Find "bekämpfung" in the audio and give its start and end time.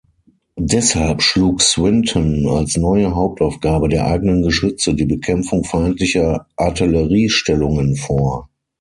5.05-5.63